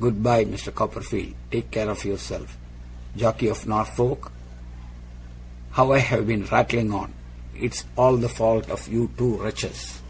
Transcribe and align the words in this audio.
Good 0.00 0.22
bye, 0.24 0.44
Mr. 0.46 0.74
Copperfield! 0.74 1.34
Take 1.52 1.70
care 1.70 1.88
of 1.90 2.04
yourself, 2.06 2.56
jockey 3.18 3.48
of 3.48 3.64
Norfolk! 3.66 4.32
How 5.72 5.92
I 5.92 5.98
have 5.98 6.26
been 6.26 6.46
rattling 6.46 6.90
on! 6.92 7.12
It's 7.54 7.84
all 7.96 8.16
the 8.16 8.28
fault 8.30 8.68
of 8.70 8.88
you 8.88 9.10
two 9.18 9.34
wretches. 9.36 10.00